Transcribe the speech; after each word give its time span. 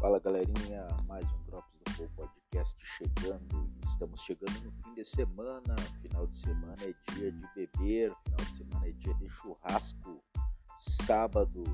Fala 0.00 0.20
galerinha, 0.20 0.86
mais 1.08 1.24
um 1.32 1.42
Drops 1.42 1.76
do 1.78 1.96
Povo 1.96 2.10
Podcast 2.14 2.76
chegando. 2.80 3.66
Estamos 3.82 4.20
chegando 4.20 4.60
no 4.60 4.70
fim 4.70 4.94
de 4.94 5.04
semana. 5.04 5.74
Final 6.00 6.24
de 6.28 6.38
semana 6.38 6.76
é 6.82 7.12
dia 7.12 7.32
de 7.32 7.46
beber, 7.56 8.14
final 8.22 8.46
de 8.48 8.56
semana 8.56 8.86
é 8.86 8.90
dia 8.92 9.14
de 9.14 9.28
churrasco. 9.28 10.22
Sábado, 10.78 11.64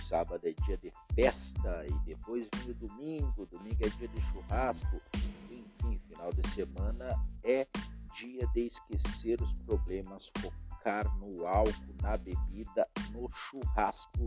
sábado 0.00 0.48
é 0.48 0.54
dia 0.64 0.78
de 0.78 0.90
festa 1.14 1.84
e 1.86 1.92
depois 2.06 2.48
vem 2.56 2.70
o 2.70 2.74
domingo. 2.74 3.44
Domingo 3.44 3.84
é 3.84 3.90
dia 3.90 4.08
de 4.08 4.20
churrasco. 4.32 4.96
Enfim, 5.50 6.00
final 6.08 6.32
de 6.32 6.48
semana 6.48 7.14
é 7.44 7.68
dia 8.14 8.46
de 8.54 8.68
esquecer 8.68 9.38
os 9.42 9.52
problemas, 9.52 10.32
focar 10.38 11.14
no 11.18 11.46
álcool, 11.46 11.94
na 12.00 12.16
bebida, 12.16 12.88
no 13.12 13.30
churrasco 13.30 14.24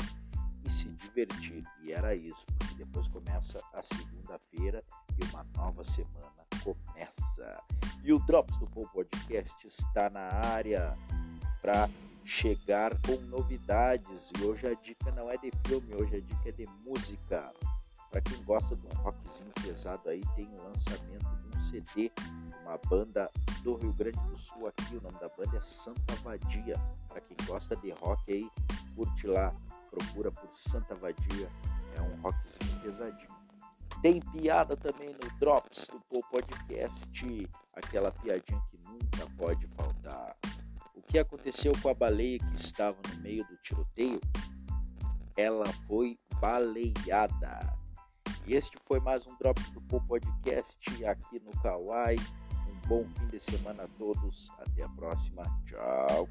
e 0.65 0.69
se 0.69 0.89
divertir. 0.89 1.63
E 1.81 1.91
era 1.91 2.15
isso, 2.15 2.45
porque 2.57 2.75
depois 2.75 3.07
começa 3.07 3.59
a 3.73 3.81
segunda-feira 3.81 4.83
e 5.19 5.25
uma 5.31 5.43
nova 5.55 5.83
semana 5.83 6.31
começa. 6.63 7.61
E 8.03 8.13
o 8.13 8.19
Drops 8.19 8.57
do 8.57 8.67
Povo 8.67 8.89
Podcast 8.89 9.67
está 9.67 10.09
na 10.09 10.21
área 10.21 10.93
para 11.61 11.89
chegar 12.23 12.97
com 13.01 13.15
novidades. 13.27 14.31
E 14.37 14.43
hoje 14.43 14.67
a 14.67 14.73
dica 14.73 15.11
não 15.11 15.29
é 15.29 15.37
de 15.37 15.51
filme, 15.67 15.93
hoje 15.95 16.17
a 16.17 16.19
dica 16.19 16.49
é 16.49 16.51
de 16.51 16.65
música. 16.85 17.53
Para 18.09 18.21
quem 18.21 18.43
gosta 18.43 18.75
de 18.75 18.85
um 18.85 19.01
rockzinho 19.01 19.51
pesado 19.63 20.07
aí, 20.07 20.21
tem 20.35 20.47
o 20.53 20.63
lançamento 20.63 21.25
de 21.35 21.57
um 21.57 21.61
CD, 21.61 22.11
uma 22.61 22.77
banda 22.87 23.29
do 23.63 23.75
Rio 23.75 23.93
Grande 23.93 24.19
do 24.19 24.37
Sul 24.37 24.67
aqui. 24.67 24.95
O 24.97 25.01
nome 25.01 25.19
da 25.19 25.29
banda 25.29 25.57
é 25.57 25.61
Santa 25.61 26.13
Vadia. 26.23 26.75
Para 27.07 27.21
quem 27.21 27.35
gosta 27.45 27.75
de 27.75 27.91
rock 27.91 28.31
aí, 28.31 28.49
curte 28.95 29.25
lá 29.25 29.53
procura 29.93 30.31
por 30.31 30.49
Santa 30.51 30.95
Vadia, 30.95 31.47
é 31.95 32.01
um 32.01 32.21
rockzinho 32.21 32.81
pesadinho. 32.81 33.33
Tem 34.01 34.19
piada 34.19 34.75
também 34.75 35.09
no 35.09 35.39
Drops 35.39 35.89
do 36.11 36.19
Podcast, 36.29 37.49
aquela 37.75 38.11
piadinha 38.11 38.61
que 38.69 38.77
nunca 38.87 39.29
pode 39.37 39.65
faltar. 39.67 40.35
O 40.95 41.01
que 41.01 41.19
aconteceu 41.19 41.73
com 41.81 41.89
a 41.89 41.93
baleia 41.93 42.39
que 42.39 42.55
estava 42.55 42.97
no 43.09 43.21
meio 43.21 43.45
do 43.47 43.55
tiroteio? 43.57 44.19
Ela 45.37 45.71
foi 45.87 46.17
baleada. 46.41 47.77
E 48.45 48.55
este 48.55 48.77
foi 48.85 48.99
mais 48.99 49.25
um 49.27 49.35
Drops 49.37 49.69
do 49.69 49.81
Podcast 49.81 51.05
aqui 51.05 51.39
no 51.39 51.51
Kawaii. 51.61 52.19
Um 52.69 52.87
bom 52.87 53.05
fim 53.05 53.27
de 53.27 53.39
semana 53.39 53.83
a 53.83 53.87
todos. 53.97 54.49
Até 54.59 54.83
a 54.83 54.89
próxima. 54.89 55.43
Tchau. 55.65 56.27